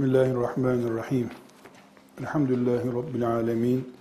[0.00, 1.30] Bismillahirrahmanirrahim.
[2.20, 3.92] Elhamdülillahi Rabbil alemin.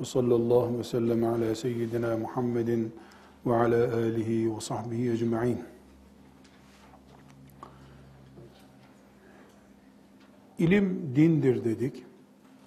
[0.00, 2.92] Ve sallallahu ve sellem ala seyyidina Muhammedin
[3.46, 5.58] ve ala alihi ve sahbihi ecma'in.
[10.58, 12.04] İlim dindir dedik.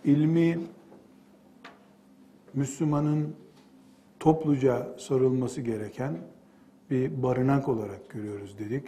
[0.03, 0.59] İlmi
[2.53, 3.35] Müslümanın
[4.20, 6.17] topluca sarılması gereken
[6.89, 8.87] bir barınak olarak görüyoruz dedik.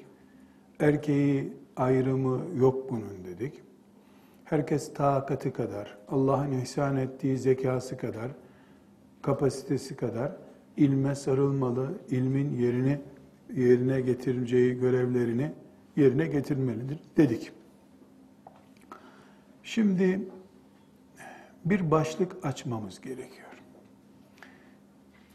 [0.79, 3.66] Erkeği ayrımı yok bunun dedik.
[4.49, 8.31] Herkes takati kadar, Allah'ın ihsan ettiği zekası kadar,
[9.21, 10.31] kapasitesi kadar
[10.77, 12.99] ilme sarılmalı, ilmin yerini
[13.55, 15.51] yerine getireceği görevlerini
[15.95, 17.51] yerine getirmelidir dedik.
[19.63, 20.21] Şimdi
[21.65, 23.63] bir başlık açmamız gerekiyor.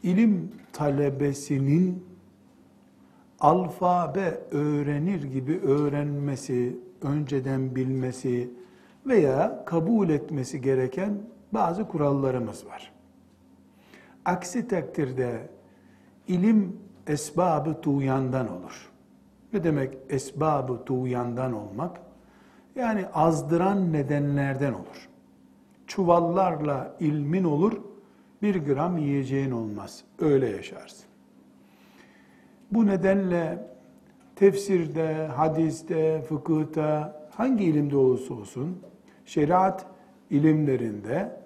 [0.03, 2.05] İlim talebesinin
[3.39, 8.49] alfabe öğrenir gibi öğrenmesi, önceden bilmesi
[9.05, 11.17] veya kabul etmesi gereken
[11.51, 12.91] bazı kurallarımız var.
[14.25, 15.49] Aksi takdirde
[16.27, 18.91] ilim esbabı tuğyandan olur.
[19.53, 21.99] Ne demek esbabı tuğyandan olmak?
[22.75, 25.09] Yani azdıran nedenlerden olur.
[25.87, 27.81] Çuvallarla ilmin olur,
[28.41, 30.03] bir gram yiyeceğin olmaz.
[30.19, 31.05] Öyle yaşarsın.
[32.71, 33.67] Bu nedenle
[34.35, 38.79] tefsirde, hadiste, fıkıhta, hangi ilimde olursa olsun,
[39.25, 39.85] şeriat
[40.29, 41.39] ilimlerinde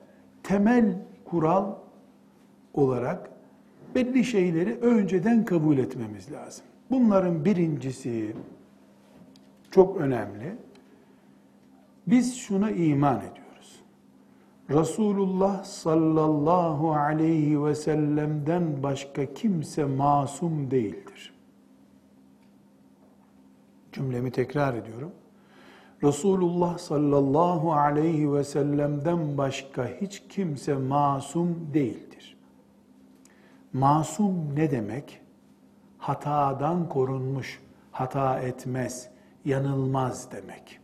[0.43, 0.95] temel
[1.25, 1.75] kural
[2.73, 3.29] olarak
[3.95, 6.65] belli şeyleri önceden kabul etmemiz lazım.
[6.91, 8.35] Bunların birincisi
[9.71, 10.55] çok önemli.
[12.07, 13.81] Biz şuna iman ediyoruz.
[14.69, 21.33] Resulullah sallallahu aleyhi ve sellem'den başka kimse masum değildir.
[23.91, 25.11] Cümlemi tekrar ediyorum.
[26.03, 32.37] Resulullah sallallahu aleyhi ve sellem'den başka hiç kimse masum değildir.
[33.73, 35.21] Masum ne demek?
[35.97, 39.09] Hatadan korunmuş, hata etmez,
[39.45, 40.79] yanılmaz demek.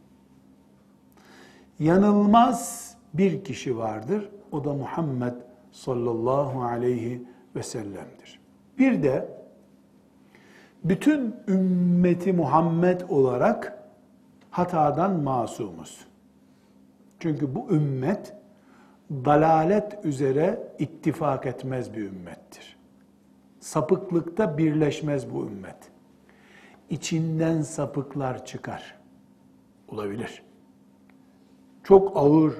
[1.79, 4.29] Yanılmaz bir kişi vardır.
[4.51, 5.33] O da Muhammed
[5.71, 7.23] sallallahu aleyhi
[7.55, 8.39] ve sellem'dir.
[8.77, 9.43] Bir de
[10.83, 13.82] bütün ümmeti Muhammed olarak
[14.53, 16.05] hatadan masumuz.
[17.19, 18.33] Çünkü bu ümmet
[19.11, 22.77] dalalet üzere ittifak etmez bir ümmettir.
[23.59, 25.75] Sapıklıkta birleşmez bu ümmet.
[26.89, 28.95] İçinden sapıklar çıkar.
[29.87, 30.43] Olabilir.
[31.83, 32.53] Çok ağır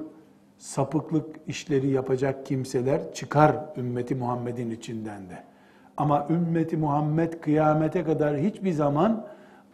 [0.58, 5.44] sapıklık işleri yapacak kimseler çıkar ümmeti Muhammed'in içinden de.
[5.96, 9.26] Ama ümmeti Muhammed kıyamete kadar hiçbir zaman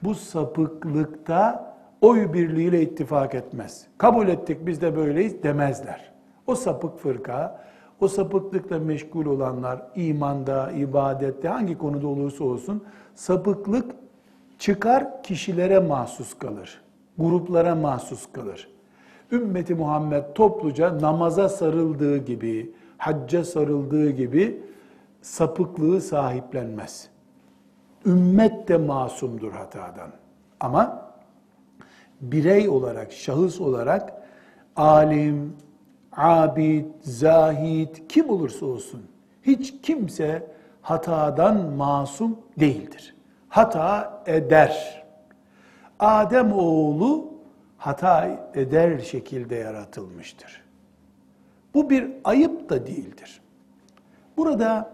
[0.02, 1.69] bu sapıklıkta
[2.00, 3.86] oy birliğiyle ittifak etmez.
[3.98, 6.12] Kabul ettik biz de böyleyiz demezler.
[6.46, 7.64] O sapık fırka,
[8.00, 12.84] o sapıklıkla meşgul olanlar imanda, ibadette hangi konuda olursa olsun
[13.14, 13.90] sapıklık
[14.58, 16.82] çıkar kişilere mahsus kalır.
[17.18, 18.70] Gruplara mahsus kalır.
[19.32, 24.62] Ümmeti Muhammed topluca namaza sarıldığı gibi, hacca sarıldığı gibi
[25.22, 27.08] sapıklığı sahiplenmez.
[28.06, 30.10] Ümmet de masumdur hatadan.
[30.60, 31.09] Ama
[32.20, 34.12] birey olarak, şahıs olarak
[34.76, 35.56] alim,
[36.12, 39.02] abid, zahid kim olursa olsun
[39.42, 40.46] hiç kimse
[40.82, 43.14] hatadan masum değildir.
[43.48, 45.04] Hata eder.
[45.98, 47.30] Adem oğlu
[47.78, 50.62] hata eder şekilde yaratılmıştır.
[51.74, 53.40] Bu bir ayıp da değildir.
[54.36, 54.90] Burada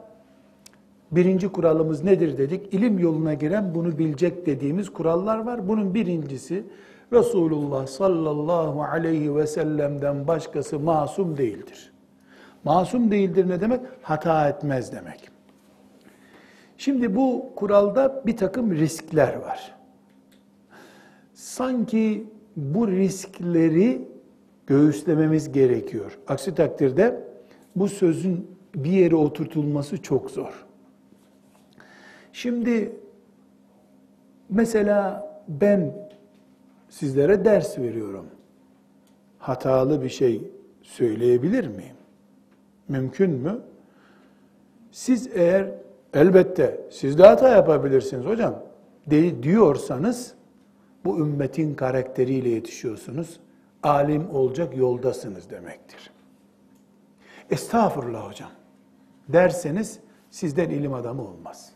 [1.10, 2.74] birinci kuralımız nedir dedik?
[2.74, 5.68] İlim yoluna giren bunu bilecek dediğimiz kurallar var.
[5.68, 6.64] Bunun birincisi
[7.12, 11.92] Resulullah sallallahu aleyhi ve sellem'den başkası masum değildir.
[12.64, 13.80] Masum değildir ne demek?
[14.02, 15.28] Hata etmez demek.
[16.78, 19.74] Şimdi bu kuralda bir takım riskler var.
[21.34, 22.26] Sanki
[22.56, 24.08] bu riskleri
[24.66, 26.18] göğüslememiz gerekiyor.
[26.28, 27.24] Aksi takdirde
[27.76, 30.66] bu sözün bir yere oturtulması çok zor.
[32.32, 32.92] Şimdi
[34.48, 36.05] mesela ben
[36.98, 38.26] sizlere ders veriyorum.
[39.38, 40.50] Hatalı bir şey
[40.82, 41.96] söyleyebilir miyim?
[42.88, 43.58] Mümkün mü?
[44.90, 45.70] Siz eğer
[46.14, 48.62] elbette siz de hata yapabilirsiniz hocam
[49.06, 50.34] de, diyorsanız
[51.04, 53.40] bu ümmetin karakteriyle yetişiyorsunuz.
[53.82, 56.10] Alim olacak yoldasınız demektir.
[57.50, 58.50] Estağfurullah hocam
[59.28, 60.00] derseniz
[60.30, 61.72] sizden ilim adamı olmaz.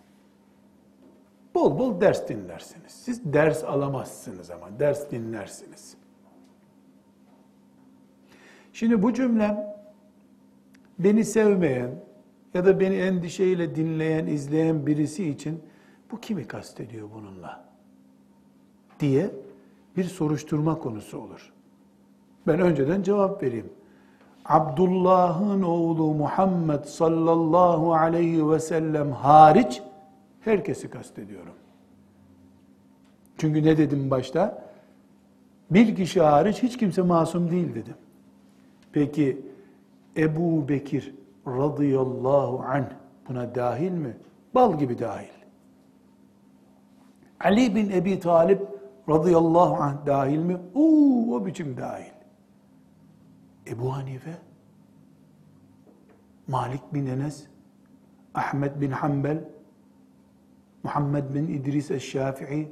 [1.61, 2.93] Bol bol ders dinlersiniz.
[2.93, 5.97] Siz ders alamazsınız ama ders dinlersiniz.
[8.73, 9.77] Şimdi bu cümlem
[10.99, 11.91] beni sevmeyen
[12.55, 15.63] ya da beni endişeyle dinleyen, izleyen birisi için
[16.11, 17.65] bu kimi kastediyor bununla?
[19.01, 19.31] diye
[19.97, 21.53] bir soruşturma konusu olur.
[22.47, 23.73] Ben önceden cevap vereyim.
[24.45, 29.83] Abdullah'ın oğlu Muhammed sallallahu aleyhi ve sellem hariç
[30.41, 31.55] herkesi kastediyorum.
[33.39, 34.71] Çünkü ne dedim başta?
[35.71, 37.95] Bir kişi hariç hiç kimse masum değil dedim.
[38.93, 39.47] Peki
[40.17, 41.15] Ebu Bekir
[41.47, 42.91] radıyallahu anh
[43.29, 44.17] buna dahil mi?
[44.55, 45.29] Bal gibi dahil.
[47.41, 48.63] Ali bin Ebi Talip
[49.09, 50.57] radıyallahu anh dahil mi?
[50.75, 52.13] Oo, o biçim dahil.
[53.67, 54.39] Ebu Hanife,
[56.49, 57.47] Malik bin Enes,
[58.35, 59.45] Ahmet bin Hanbel,
[60.83, 62.69] Muhammed bin İdris eş-Şafii,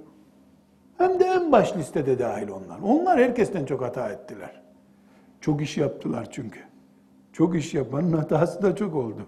[0.99, 2.79] hem de en baş listede dahil onlar.
[2.79, 4.63] Onlar herkesten çok hata ettiler.
[5.41, 6.61] Çok iş yaptılar çünkü.
[7.33, 9.27] Çok iş yapanın hatası da çok oldu.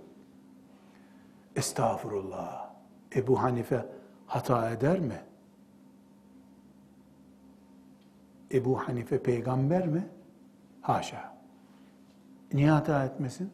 [1.56, 2.70] Estağfurullah.
[3.16, 3.86] Ebu Hanife
[4.26, 5.20] hata eder mi?
[8.52, 10.08] Ebu Hanife peygamber mi?
[10.80, 11.34] Haşa.
[12.52, 13.50] Niye hata etmesin?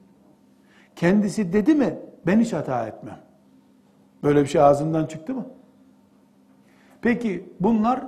[0.96, 1.98] Kendisi dedi mi?
[2.26, 3.25] Ben hiç hata etmem.
[4.26, 5.46] Böyle bir şey ağzından çıktı mı?
[7.02, 8.00] Peki bunlar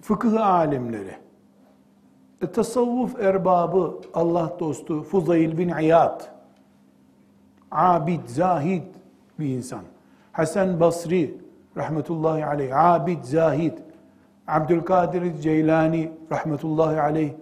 [0.00, 1.16] fıkıh alimleri.
[2.42, 6.20] E, tasavvuf erbabı, Allah dostu Fuzayl bin İyad,
[7.70, 8.82] abid, zahid
[9.38, 9.82] bir insan.
[10.32, 11.34] Hasan Basri
[11.76, 13.72] rahmetullahi aleyh, abid, zahid.
[14.46, 17.32] Abdülkadir Ceylani rahmetullahi aleyh,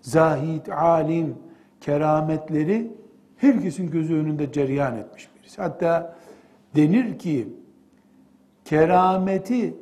[0.00, 1.36] zahid, alim,
[1.80, 2.92] kerametleri
[3.36, 5.62] herkesin gözü önünde cereyan etmiş birisi.
[5.62, 6.18] Hatta
[6.78, 7.48] denir ki
[8.64, 9.74] kerameti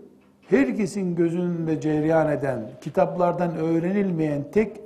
[0.48, 4.80] herkesin gözünde cereyan eden, kitaplardan öğrenilmeyen tek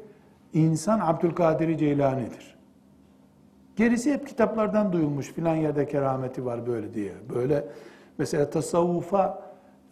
[0.52, 2.56] insan Abdülkadir Ceylani'dir.
[3.76, 7.12] Gerisi hep kitaplardan duyulmuş filan yerde kerameti var böyle diye.
[7.34, 7.64] Böyle
[8.18, 9.42] mesela tasavvufa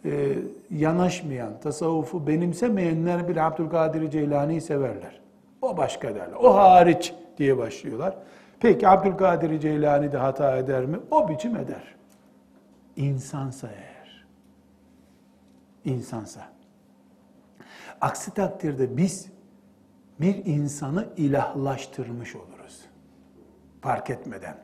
[0.05, 0.35] e,
[0.71, 5.21] yanaşmayan, tasavvufu benimsemeyenler bile Abdülkadir Ceylani'yi severler.
[5.61, 6.37] O başka derler.
[6.41, 8.15] O hariç diye başlıyorlar.
[8.59, 10.97] Peki Abdülkadir Ceylani de hata eder mi?
[11.11, 11.98] O biçim eder.
[12.99, 14.25] İnsansa eğer.
[15.85, 16.53] İnsansa.
[18.01, 19.29] Aksi takdirde biz
[20.21, 22.85] bir insanı ilahlaştırmış oluruz.
[23.81, 24.57] Fark etmeden.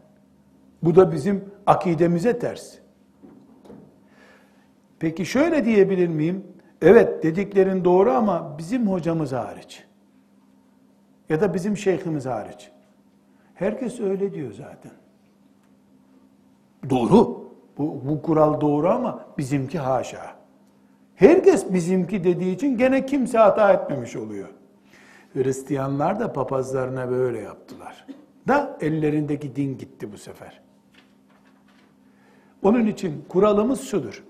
[0.83, 2.75] Bu da bizim akidemize ters.
[4.99, 6.47] Peki şöyle diyebilir miyim?
[6.81, 9.85] Evet dediklerin doğru ama bizim hocamız hariç.
[11.29, 12.71] Ya da bizim şeyhimiz hariç.
[13.53, 14.91] Herkes öyle diyor zaten.
[16.89, 17.44] Doğru.
[17.77, 20.35] Bu, bu kural doğru ama bizimki haşa.
[21.15, 24.49] Herkes bizimki dediği için gene kimse hata etmemiş oluyor.
[25.33, 28.07] Hristiyanlar da papazlarına böyle yaptılar.
[28.47, 30.61] Da ellerindeki din gitti bu sefer.
[32.63, 34.23] Onun için kuralımız şudur.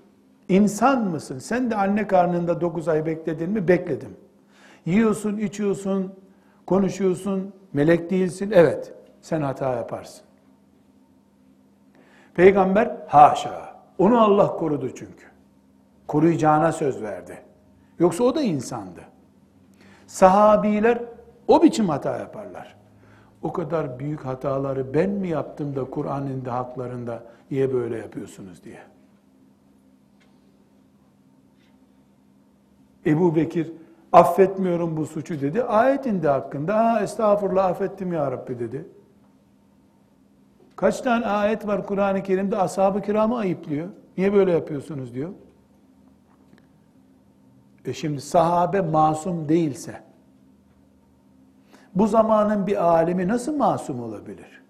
[0.48, 1.38] İnsan mısın?
[1.38, 3.68] Sen de anne karnında 9 ay bekledin mi?
[3.68, 4.16] Bekledim.
[4.86, 6.12] Yiyorsun, içiyorsun,
[6.66, 8.50] konuşuyorsun, melek değilsin.
[8.54, 10.24] Evet, sen hata yaparsın.
[12.36, 13.76] Peygamber haşa.
[13.98, 15.26] Onu Allah korudu çünkü.
[16.06, 17.42] Koruyacağına söz verdi.
[17.98, 19.00] Yoksa o da insandı.
[20.06, 21.02] Sahabiler
[21.48, 22.76] o biçim hata yaparlar.
[23.42, 28.80] O kadar büyük hataları ben mi yaptım da Kur'an'ın da haklarında niye böyle yapıyorsunuz diye.
[33.06, 33.72] Ebu Bekir
[34.12, 35.62] affetmiyorum bu suçu dedi.
[35.62, 38.84] Ayetinde hakkında ha estağfurullah affettim ya Rabbi dedi.
[40.76, 43.88] Kaç tane ayet var Kur'an-ı Kerim'de ashab-ı kiramı ayıplıyor.
[44.18, 45.30] Niye böyle yapıyorsunuz diyor.
[47.84, 50.02] E şimdi sahabe masum değilse
[51.94, 54.62] bu zamanın bir alimi nasıl masum olabilir?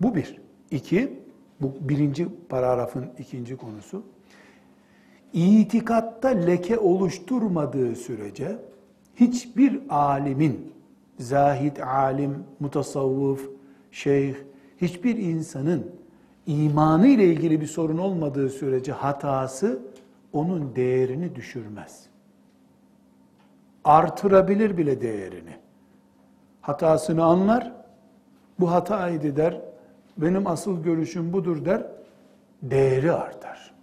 [0.00, 0.40] Bu bir.
[0.70, 1.20] İki,
[1.60, 4.02] bu birinci paragrafın ikinci konusu.
[5.32, 8.58] İtikatta leke oluşturmadığı sürece
[9.16, 10.72] hiçbir alimin,
[11.18, 13.50] zahid alim, mutasavvıf,
[13.90, 14.34] şeyh,
[14.80, 15.90] hiçbir insanın
[16.46, 19.82] imanı ile ilgili bir sorun olmadığı sürece hatası
[20.32, 22.06] onun değerini düşürmez.
[23.84, 25.56] Artırabilir bile değerini.
[26.60, 27.72] Hatasını anlar,
[28.60, 29.60] bu hataydı der,
[30.16, 31.86] benim asıl görüşüm budur der,
[32.62, 33.74] değeri artar.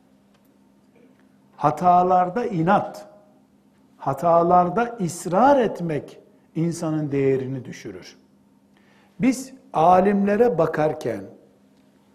[1.55, 3.07] Hatalarda inat,
[3.98, 6.19] hatalarda ısrar etmek
[6.59, 8.17] insanın değerini düşürür.
[9.21, 11.21] Biz alimlere bakarken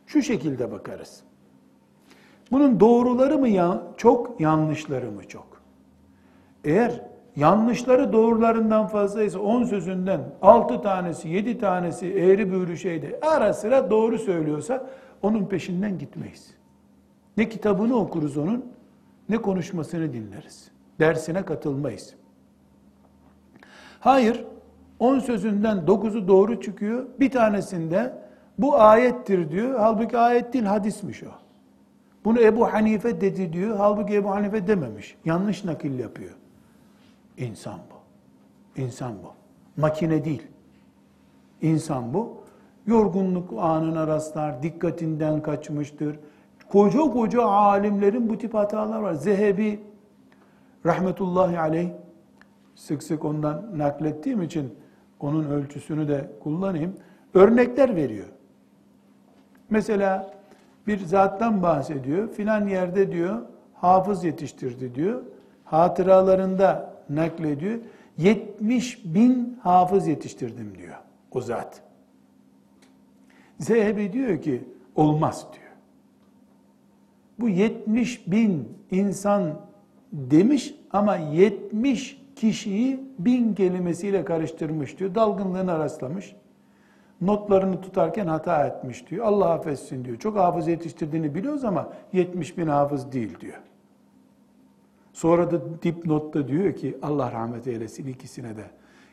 [0.06, 1.22] şu şekilde bakarız.
[2.52, 5.46] Bunun doğruları mı ya çok, yanlışları mı çok?
[6.64, 7.02] Eğer
[7.36, 14.18] yanlışları doğrularından fazlaysa 10 sözünden 6 tanesi, 7 tanesi eğri büğrü şeyde ara sıra doğru
[14.18, 14.86] söylüyorsa
[15.22, 16.54] onun peşinden gitmeyiz.
[17.36, 18.64] Ne kitabını okuruz onun,
[19.28, 20.70] ne konuşmasını dinleriz.
[21.00, 22.14] Dersine katılmayız.
[24.04, 24.44] Hayır,
[24.98, 28.12] 10 sözünden 9'u doğru çıkıyor, bir tanesinde
[28.58, 31.26] bu ayettir diyor, halbuki ayet değil hadismiş o.
[32.24, 35.16] Bunu Ebu Hanife dedi diyor, halbuki Ebu Hanife dememiş.
[35.24, 36.30] Yanlış nakil yapıyor.
[37.38, 38.80] İnsan bu.
[38.80, 39.32] İnsan bu.
[39.80, 40.42] Makine değil.
[41.62, 42.36] İnsan bu.
[42.86, 46.18] Yorgunluk anına rastlar, dikkatinden kaçmıştır.
[46.68, 49.12] Koca koca alimlerin bu tip hatalar var.
[49.12, 49.80] Zehebi
[50.86, 51.88] rahmetullahi aleyh
[52.74, 54.74] sık sık ondan naklettiğim için
[55.20, 56.96] onun ölçüsünü de kullanayım.
[57.34, 58.26] Örnekler veriyor.
[59.70, 60.34] Mesela
[60.86, 62.28] bir zattan bahsediyor.
[62.28, 63.42] Filan yerde diyor
[63.74, 65.22] hafız yetiştirdi diyor.
[65.64, 67.78] Hatıralarında naklediyor.
[68.18, 70.94] 70 bin hafız yetiştirdim diyor
[71.30, 71.82] o zat.
[73.60, 74.64] Zehebi diyor ki
[74.94, 75.64] olmaz diyor.
[77.40, 79.60] Bu 70 bin insan
[80.12, 85.14] demiş ama 70 kişiyi bin kelimesiyle karıştırmış diyor.
[85.14, 86.36] Dalgınlığına rastlamış.
[87.20, 89.26] Notlarını tutarken hata etmiş diyor.
[89.26, 90.16] Allah affetsin diyor.
[90.18, 93.60] Çok hafız yetiştirdiğini biliyoruz ama 70 bin hafız değil diyor.
[95.12, 98.64] Sonra da dipnotta diyor ki Allah rahmet eylesin ikisine de.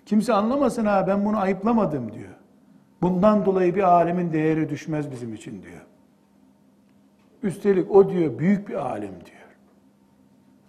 [0.06, 2.36] Kimse anlamasın ha ben bunu ayıplamadım diyor.
[3.02, 5.86] Bundan dolayı bir alemin değeri düşmez bizim için diyor.
[7.44, 9.58] Üstelik o diyor büyük bir alim diyor.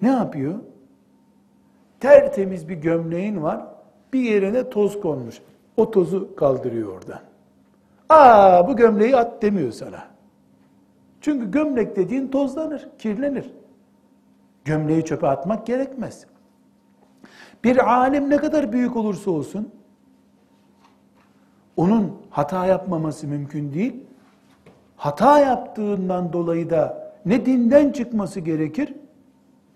[0.03, 0.55] Ne yapıyor?
[2.03, 3.67] Tertemiz bir gömleğin var.
[4.13, 5.43] Bir yerine toz konmuş.
[5.77, 7.21] O tozu kaldırıyor oradan.
[8.09, 10.05] Aa bu gömleği at demiyor sana.
[11.21, 13.53] Çünkü gömlek dediğin tozlanır, kirlenir.
[14.65, 16.27] Gömleği çöpe atmak gerekmez.
[17.65, 19.73] Bir alim ne kadar büyük olursa olsun,
[21.77, 24.05] onun hata yapmaması mümkün değil.
[24.97, 28.95] Hata yaptığından dolayı da ne dinden çıkması gerekir,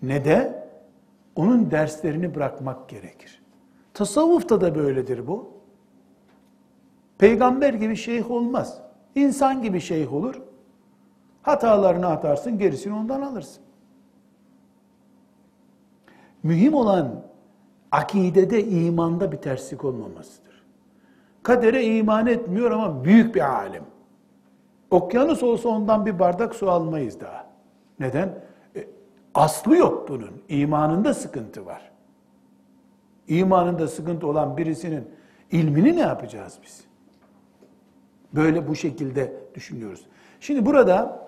[0.01, 0.56] ne de
[1.37, 3.43] onun derslerini bırakmak gerekir.
[3.93, 5.49] Tasavvufta da böyledir bu.
[7.17, 8.81] Peygamber gibi şeyh olmaz.
[9.15, 10.41] İnsan gibi şeyh olur.
[11.41, 13.63] Hatalarını atarsın, gerisini ondan alırsın.
[16.43, 17.23] Mühim olan
[17.91, 20.65] akidede, imanda bir terslik olmamasıdır.
[21.43, 23.83] Kadere iman etmiyor ama büyük bir alim.
[24.91, 27.45] Okyanus olsa ondan bir bardak su almayız daha.
[27.99, 28.46] Neden?
[29.37, 30.41] Aslı yok bunun.
[30.49, 31.91] İmanında sıkıntı var.
[33.27, 35.09] İmanında sıkıntı olan birisinin
[35.51, 36.83] ilmini ne yapacağız biz?
[38.33, 40.05] Böyle bu şekilde düşünüyoruz.
[40.39, 41.27] Şimdi burada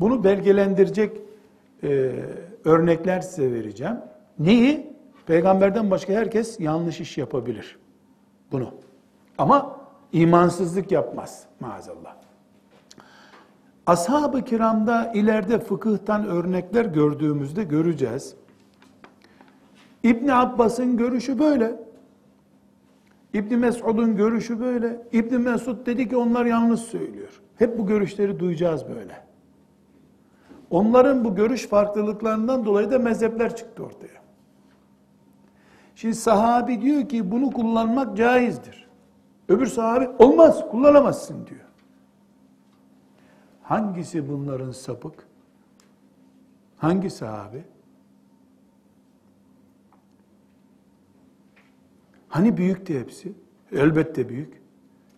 [0.00, 1.20] bunu belgelendirecek
[1.82, 1.88] e,
[2.64, 3.96] örnekler size vereceğim.
[4.38, 4.92] Neyi?
[5.26, 7.78] Peygamberden başka herkes yanlış iş yapabilir.
[8.52, 8.74] Bunu.
[9.38, 9.80] Ama
[10.12, 12.16] imansızlık yapmaz maazallah.
[13.86, 18.34] Ashab-ı kiramda ileride fıkıhtan örnekler gördüğümüzde göreceğiz.
[20.02, 21.76] İbn Abbas'ın görüşü böyle.
[23.34, 25.02] İbn Mesud'un görüşü böyle.
[25.12, 27.40] İbn Mesud dedi ki onlar yanlış söylüyor.
[27.56, 29.24] Hep bu görüşleri duyacağız böyle.
[30.70, 34.20] Onların bu görüş farklılıklarından dolayı da mezhepler çıktı ortaya.
[35.94, 38.88] Şimdi sahabi diyor ki bunu kullanmak caizdir.
[39.48, 41.69] Öbür sahabi olmaz, kullanamazsın diyor.
[43.70, 45.26] Hangisi bunların sapık?
[46.76, 47.64] Hangi sahabi?
[52.28, 53.32] Hani büyüktü hepsi?
[53.72, 54.62] Elbette büyük.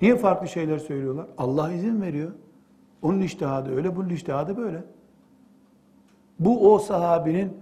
[0.03, 1.27] Niye farklı şeyler söylüyorlar?
[1.39, 2.33] Allah izin veriyor.
[3.03, 4.85] Onun iştihadı öyle, bunun iştihadı böyle.
[6.39, 7.53] Bu o sahabinin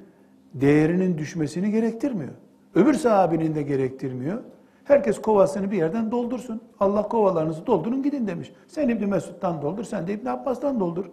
[0.54, 2.32] değerinin düşmesini gerektirmiyor.
[2.75, 4.42] Öbür sahabinin de gerektirmiyor.
[4.90, 6.61] Herkes kovasını bir yerden doldursun.
[6.80, 8.52] Allah kovalarınızı doldurun gidin demiş.
[8.66, 11.04] Sen İbni Mesud'dan doldur, sen de İbni Abbas'tan doldur.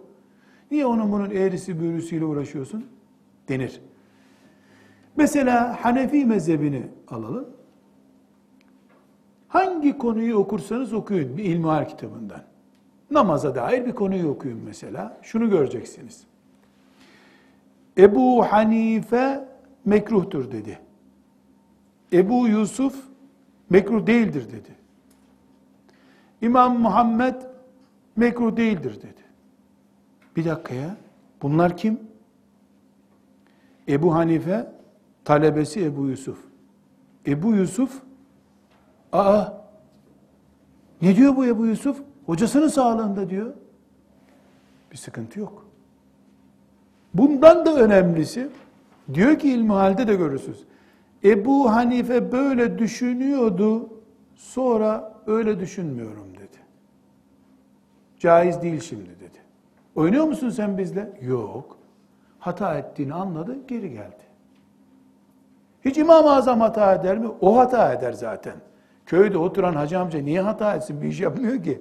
[0.70, 2.86] Niye onun bunun eğrisi büğrüsüyle uğraşıyorsun?
[3.48, 3.80] Denir.
[5.16, 7.48] Mesela Hanefi mezhebini alalım.
[9.48, 12.40] Hangi konuyu okursanız okuyun bir ilmihal kitabından.
[13.10, 15.18] Namaza dair bir konuyu okuyun mesela.
[15.22, 16.24] Şunu göreceksiniz.
[17.98, 19.48] Ebu Hanife
[19.84, 20.78] mekruhtur dedi.
[22.12, 23.07] Ebu Yusuf
[23.70, 24.74] mekruh değildir dedi.
[26.42, 27.34] İmam Muhammed
[28.16, 29.22] mekruh değildir dedi.
[30.36, 30.96] Bir dakika ya.
[31.42, 32.00] Bunlar kim?
[33.88, 34.72] Ebu Hanife
[35.24, 36.38] talebesi Ebu Yusuf.
[37.26, 38.02] Ebu Yusuf
[39.12, 39.44] aa
[41.02, 42.02] ne diyor bu Ebu Yusuf?
[42.26, 43.54] Hocasının sağlığında diyor.
[44.92, 45.68] Bir sıkıntı yok.
[47.14, 48.48] Bundan da önemlisi
[49.14, 50.64] diyor ki ilmi halde de görürsünüz.
[51.24, 53.90] Ebu Hanife böyle düşünüyordu,
[54.34, 56.58] sonra öyle düşünmüyorum dedi.
[58.18, 59.38] Caiz değil şimdi dedi.
[59.94, 61.12] Oynuyor musun sen bizle?
[61.22, 61.78] Yok.
[62.38, 64.28] Hata ettiğini anladı, geri geldi.
[65.84, 67.28] Hiç İmam-ı Azam hata eder mi?
[67.40, 68.54] O hata eder zaten.
[69.06, 71.02] Köyde oturan hacı amca niye hata etsin?
[71.02, 71.80] Bir iş yapmıyor ki.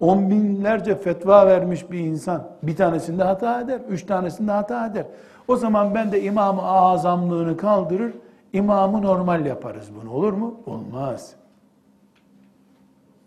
[0.00, 5.06] On binlerce fetva vermiş bir insan bir tanesinde hata eder, üç tanesinde hata eder.
[5.48, 8.14] O zaman ben de İmam-ı Azamlığını kaldırır,
[8.52, 10.12] imamı normal yaparız bunu.
[10.12, 10.60] Olur mu?
[10.66, 11.34] Olmaz.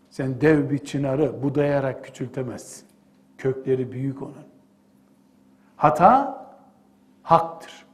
[0.10, 2.88] Sen dev bir çınarı budayarak küçültemezsin.
[3.38, 4.36] Kökleri büyük onun.
[5.75, 6.46] Hata
[7.24, 7.86] haktır.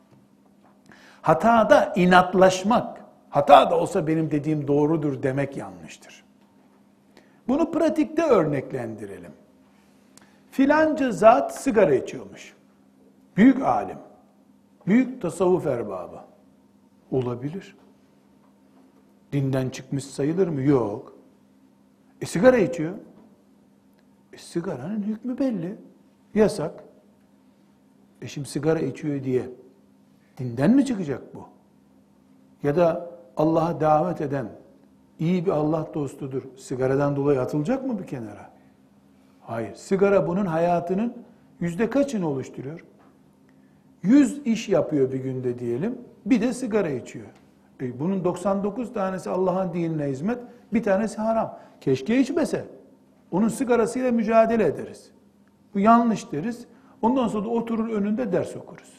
[1.21, 6.26] Hatada inatlaşmak, hata da olsa benim dediğim doğrudur demek yanlıştır.
[7.47, 9.31] Bunu pratikte örneklendirelim.
[10.51, 12.53] Filanca zat sigara içiyormuş.
[13.37, 13.97] Büyük alim,
[14.87, 16.19] büyük tasavvuf erbabı.
[17.11, 17.77] Olabilir.
[19.31, 20.61] Dinden çıkmış sayılır mı?
[20.61, 21.13] Yok.
[22.21, 22.93] E sigara içiyor.
[24.33, 25.75] E sigaranın hükmü belli.
[26.35, 26.83] Yasak.
[28.21, 29.49] E şimdi sigara içiyor diye
[30.37, 31.47] dinden mi çıkacak bu?
[32.63, 34.49] Ya da Allah'a davet eden
[35.19, 36.43] iyi bir Allah dostudur.
[36.57, 38.49] Sigaradan dolayı atılacak mı bir kenara?
[39.41, 39.75] Hayır.
[39.75, 41.13] Sigara bunun hayatının
[41.59, 42.85] yüzde kaçını oluşturuyor?
[44.03, 45.97] Yüz iş yapıyor bir günde diyelim.
[46.25, 47.27] Bir de sigara içiyor.
[47.81, 50.39] E bunun 99 tanesi Allah'ın dinine hizmet,
[50.73, 51.59] bir tanesi haram.
[51.81, 52.65] Keşke içmese.
[53.31, 55.11] Onun sigarasıyla mücadele ederiz.
[55.73, 56.65] Bu yanlış deriz.
[57.01, 58.93] Ondan sonra da oturur önünde ders okuruz.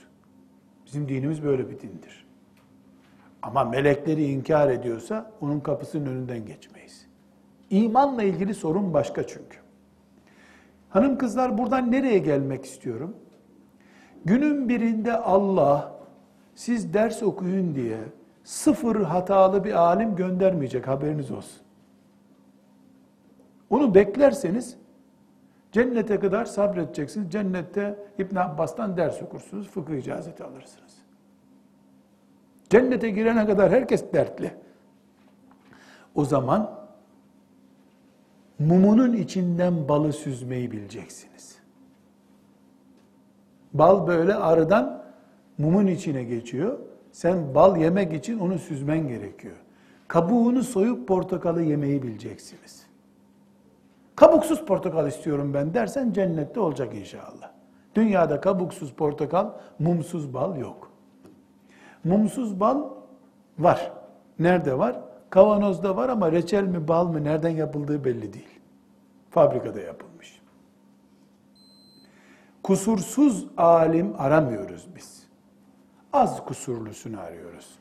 [0.87, 2.28] Bizim dinimiz böyle bir dindir.
[3.42, 7.07] Ama melekleri inkar ediyorsa onun kapısının önünden geçmeyiz.
[7.70, 9.59] İmanla ilgili sorun başka çünkü.
[10.90, 13.16] Hanım kızlar buradan nereye gelmek istiyorum?
[14.24, 15.92] Günün birinde Allah
[16.55, 17.98] siz ders okuyun diye
[18.44, 21.62] sıfır hatalı bir alim göndermeyecek haberiniz olsun.
[23.70, 24.77] Onu beklerseniz
[25.72, 27.33] cennete kadar sabredeceksiniz.
[27.33, 31.08] Cennette İbn Abbas'tan ders okursunuz, fıkıh icazeti alırsınız.
[32.71, 34.55] Cennete girene kadar herkes dertli.
[36.15, 36.71] O zaman
[38.59, 41.59] mumunun içinden balı süzmeyi bileceksiniz.
[43.73, 45.05] Bal böyle arıdan
[45.59, 46.79] mumun içine geçiyor.
[47.13, 49.57] Sen bal yemek için onu süzmen gerekiyor.
[50.09, 52.87] Kabuğunu soyup portakalı yemeyi bileceksiniz.
[54.17, 57.51] Kabuksuz portakal istiyorum ben dersen cennette olacak inşallah.
[57.95, 60.88] Dünyada kabuksuz portakal, mumsuz bal yok.
[62.05, 62.85] Mumsuz bal
[63.59, 63.93] var.
[64.39, 65.01] Nerede var?
[65.31, 68.61] Kavanozda var ama reçel mi bal mı nereden yapıldığı belli değil.
[69.31, 70.43] Fabrikada yapılmış.
[72.63, 75.27] Kusursuz alim aramıyoruz biz.
[76.13, 77.79] Az kusurlusunu arıyoruz.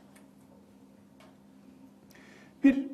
[2.63, 2.87] Bir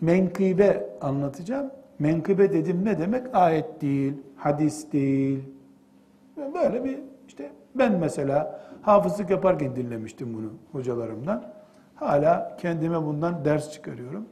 [0.00, 1.70] menkıbe anlatacağım.
[1.98, 3.34] Menkıbe dedim ne demek?
[3.34, 5.44] Ayet değil, hadis değil.
[6.54, 11.44] Böyle bir işte ben mesela hafızlık yaparken dinlemiştim bunu hocalarımdan.
[11.94, 14.26] Hala kendime bundan ders çıkarıyorum.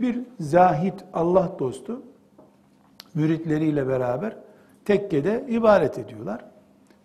[0.00, 2.02] Bir zahit Allah dostu
[3.14, 4.36] müritleriyle beraber
[4.84, 6.44] tekkede ibaret ediyorlar.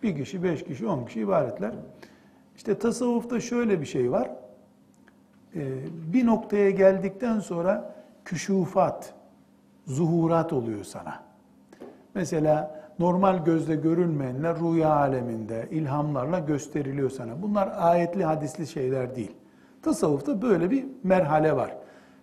[0.02, 1.72] Bir kişi, beş kişi, on kişi ibaretler.
[2.56, 4.30] İşte tasavvufta şöyle bir şey var.
[5.56, 5.60] Ee,
[6.12, 7.94] bir noktaya geldikten sonra
[8.24, 9.14] küşufat,
[9.86, 11.22] zuhurat oluyor sana.
[12.14, 17.42] Mesela normal gözle görünmeyenler rüya aleminde ilhamlarla gösteriliyor sana.
[17.42, 19.32] Bunlar ayetli hadisli şeyler değil.
[19.82, 21.76] Tasavvufta böyle bir merhale var.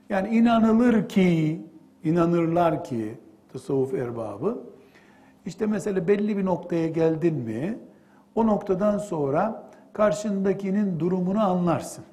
[0.09, 1.61] Yani inanılır ki,
[2.03, 3.17] inanırlar ki
[3.53, 4.63] tasavvuf erbabı
[5.45, 7.77] işte mesela belli bir noktaya geldin mi
[8.35, 12.03] o noktadan sonra karşındakinin durumunu anlarsın.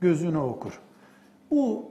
[0.00, 0.80] Gözünü okur.
[1.50, 1.90] Bu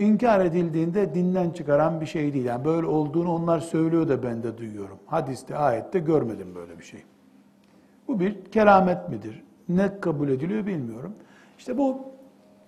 [0.00, 2.44] inkar edildiğinde dinden çıkaran bir şey değil.
[2.44, 4.98] Yani böyle olduğunu onlar söylüyor da ben de duyuyorum.
[5.06, 7.02] Hadiste, ayette görmedim böyle bir şey.
[8.08, 9.42] Bu bir keramet midir?
[9.68, 11.14] Ne kabul ediliyor bilmiyorum.
[11.58, 11.98] İşte bu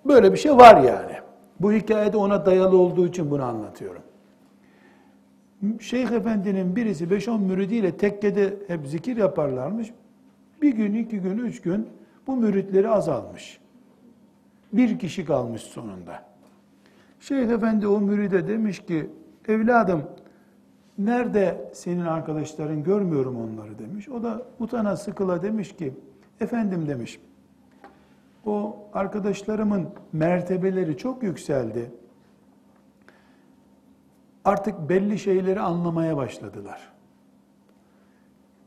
[0.05, 1.13] böyle bir şey var yani.
[1.59, 4.01] Bu hikayede ona dayalı olduğu için bunu anlatıyorum.
[5.79, 9.93] Şeyh Efendi'nin birisi 5-10 müridiyle tekkede hep zikir yaparlarmış.
[10.61, 11.87] Bir gün, iki gün, üç gün
[12.27, 13.59] bu müritleri azalmış.
[14.73, 16.32] Bir kişi kalmış sonunda.
[17.27, 19.09] Şeyh Efendi o müride demiş ki,
[19.47, 20.03] evladım
[20.97, 24.09] nerede senin arkadaşların görmüyorum onları demiş.
[24.09, 25.93] O da utana sıkıla demiş ki,
[26.39, 27.19] efendim demiş,
[28.45, 31.91] o arkadaşlarımın mertebeleri çok yükseldi.
[34.45, 36.93] Artık belli şeyleri anlamaya başladılar.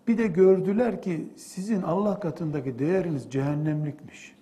[0.08, 4.36] Bir de gördüler ki sizin Allah katındaki değeriniz cehennemlikmiş.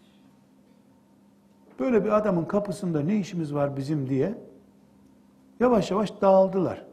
[1.79, 4.39] Böyle bir adamın kapısında ne işimiz var bizim diye
[5.61, 6.85] yavaş yavaş dağıldılar.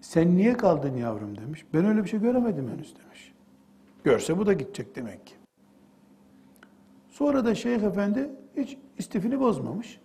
[0.00, 1.66] Sen niye kaldın yavrum demiş.
[1.74, 3.32] Ben öyle bir şey göremedim henüz demiş.
[4.04, 5.34] Görse bu da gidecek demek ki.
[7.10, 10.00] Sonra da Şeyh Efendi hiç istifini bozmamış.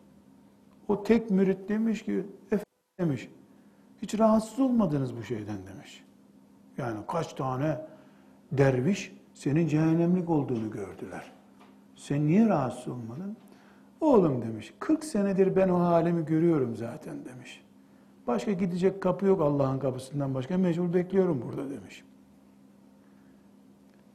[0.88, 2.66] O tek mürit demiş ki, efendim
[3.00, 3.30] demiş,
[4.02, 6.04] hiç rahatsız olmadınız bu şeyden demiş.
[6.78, 7.82] Yani kaç tane
[8.52, 11.32] derviş senin cehennemlik olduğunu gördüler.
[11.98, 13.38] Sen niye rahatsız olmadın?
[14.02, 17.64] Oğlum demiş, 40 senedir ben o halimi görüyorum zaten demiş.
[18.28, 22.04] Başka gidecek kapı yok Allah'ın kapısından başka, mecbur bekliyorum burada demiş.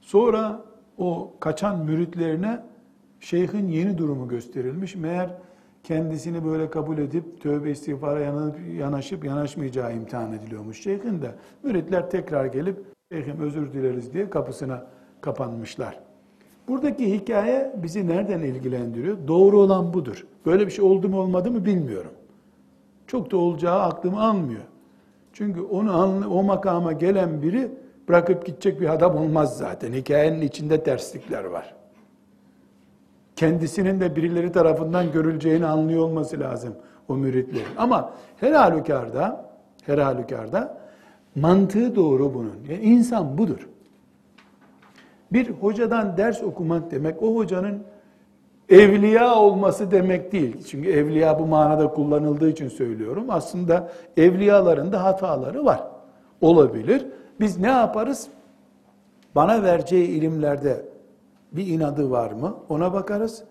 [0.00, 0.64] Sonra
[0.98, 2.62] o kaçan müritlerine
[3.20, 4.96] şeyhin yeni durumu gösterilmiş.
[4.96, 5.30] Meğer
[5.82, 11.34] kendisini böyle kabul edip tövbe istiğfara yanıp, yanaşıp yanaşmayacağı imtihan ediliyormuş şeyhin de.
[11.62, 14.86] Müritler tekrar gelip şeyhim özür dileriz diye kapısına
[15.20, 16.11] kapanmışlar.
[16.72, 19.16] Buradaki hikaye bizi nereden ilgilendiriyor?
[19.28, 20.26] Doğru olan budur.
[20.46, 22.10] Böyle bir şey oldu mu olmadı mı bilmiyorum.
[23.06, 24.62] Çok da olacağı aklımı almıyor.
[25.32, 27.70] Çünkü onu o makama gelen biri
[28.08, 29.92] bırakıp gidecek bir adam olmaz zaten.
[29.92, 31.74] Hikayenin içinde terslikler var.
[33.36, 36.74] Kendisinin de birileri tarafından görüleceğini anlıyor olması lazım
[37.08, 37.76] o müritlerin.
[37.76, 39.50] Ama her halükarda,
[39.86, 40.78] her halükarda
[41.34, 42.54] mantığı doğru bunun.
[42.68, 43.68] Yani insan budur.
[45.32, 47.82] Bir hocadan ders okumak demek, o hocanın
[48.68, 50.64] evliya olması demek değil.
[50.66, 53.26] Çünkü evliya bu manada kullanıldığı için söylüyorum.
[53.28, 55.82] Aslında evliyaların da hataları var.
[56.40, 57.06] Olabilir.
[57.40, 58.28] Biz ne yaparız?
[59.34, 60.84] Bana vereceği ilimlerde
[61.52, 62.56] bir inadı var mı?
[62.68, 63.44] Ona bakarız.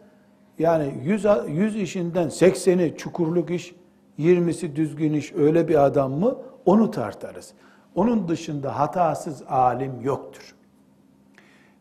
[0.60, 3.76] Yani 100, 100 işinden 80'i çukurluk iş,
[4.20, 6.36] 20'si düzgün iş öyle bir adam mı?
[6.66, 7.54] Onu tartarız.
[7.96, 10.56] Onun dışında hatasız alim yoktur.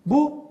[0.06, 0.44] Bu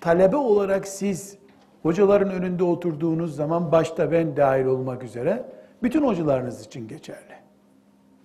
[0.00, 1.38] talebe olarak siz
[1.82, 5.44] hocaların önünde oturduğunuz zaman başta ben dahil olmak üzere
[5.82, 7.34] bütün hocalarınız için geçerli.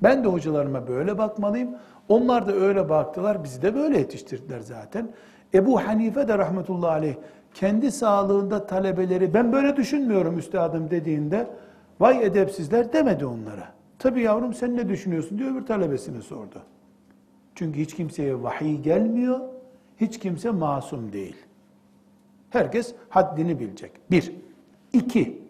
[0.04, 1.70] Ben de hocalarıma böyle bakmalıyım.
[2.10, 3.44] Onlar da öyle baktılar.
[3.44, 5.10] Bizi de böyle yetiştirdiler zaten.
[5.54, 7.16] Ebu Hanife de rahmetullahi aleyh
[7.54, 11.48] kendi sağlığında talebeleri ben böyle düşünmüyorum üstadım dediğinde
[12.00, 13.76] vay edepsizler demedi onlara.
[14.00, 16.62] Tabi yavrum sen ne düşünüyorsun diye öbür talebesine sordu.
[17.56, 19.40] Çünkü hiç kimseye vahiy gelmiyor.
[20.02, 21.36] Hiç kimse masum değil.
[22.50, 23.92] Herkes haddini bilecek.
[24.12, 24.32] Bir.
[24.94, 25.42] İki.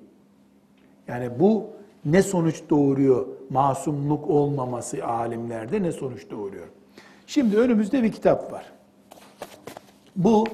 [1.08, 1.70] Yani bu
[2.06, 3.28] ne sonuç doğuruyor?
[3.50, 6.68] Masumluk olmaması alimlerde ne sonuç doğuruyor?
[7.28, 8.72] Şimdi önümüzde bir kitap var.
[10.16, 10.46] Bu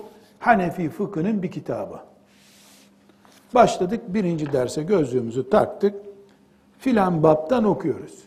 [0.42, 2.00] Hanefi fıkhının bir kitabı.
[3.54, 5.96] Başladık birinci derse gözlüğümüzü taktık.
[6.80, 8.24] Filan baptan okuyoruz.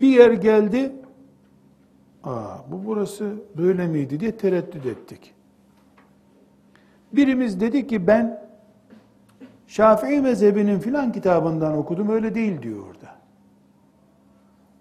[0.00, 0.92] Bir yer geldi.
[2.24, 5.34] Aa, bu burası böyle miydi diye tereddüt ettik.
[7.12, 8.44] Birimiz dedi ki ben
[9.66, 13.14] Şafii mezhebinin filan kitabından okudum öyle değil diyor orada.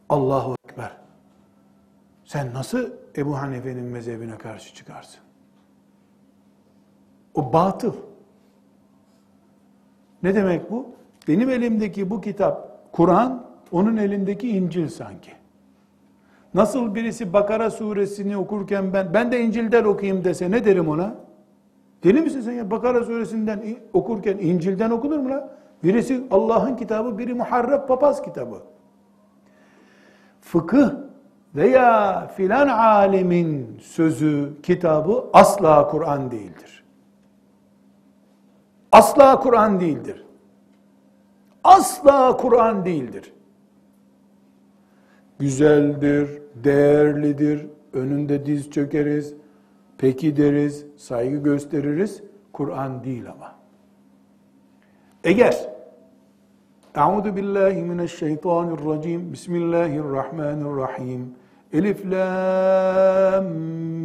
[0.10, 0.98] Allahu Ekber.
[2.26, 5.20] Sen nasıl Ebu Hanife'nin mezhebine karşı çıkarsın?
[7.34, 7.94] O batıl.
[10.24, 10.88] Ne demek bu?
[11.28, 15.32] Benim elimdeki bu kitap Kur'an, onun elindeki İncil sanki.
[16.54, 21.16] Nasıl birisi Bakara suresini okurken ben ben de İncil'den okuyayım dese ne derim ona?
[22.04, 22.72] Deli misin sen ya?
[22.72, 23.64] Bakara suresinden
[23.94, 25.50] okurken İncil'den okunur mu la?
[25.84, 28.56] Birisi Allah'ın kitabı, biri muharref papaz kitabı.
[30.42, 30.90] Fıkıh
[31.56, 36.84] veya filan alemin sözü, kitabı asla Kur'an değildir.
[38.92, 40.26] Asla Kur'an değildir.
[41.64, 43.34] Asla Kur'an değildir.
[45.40, 46.30] Güzeldir,
[46.64, 49.34] değerlidir, önünde diz çökeriz,
[49.98, 52.24] peki deriz, saygı gösteririz.
[52.54, 53.56] Kur'an değil ama.
[55.24, 55.70] Eğer
[56.96, 59.34] Euzu billahi mineşşeytanirracim.
[59.34, 61.36] Bismillahirrahmanirrahim.
[61.74, 63.46] Elif lam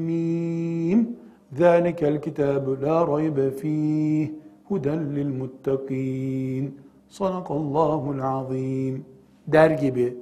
[0.06, 1.16] mim.
[1.52, 4.30] Zalikel kitabu la raybe fih.
[4.64, 6.80] Huden lil muttaqin.
[7.08, 9.04] Sadakallahul azim.
[9.46, 10.16] Der gibi.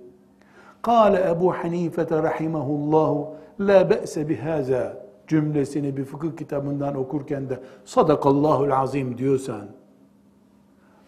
[0.87, 4.97] Kale Ebu Hanife rahimehullahu la be'se bihaza
[5.27, 9.67] cümlesini bir fıkıh kitabından okurken de sadakallahul azim diyorsan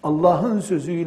[0.03, 0.97] Allah'ın sözüyle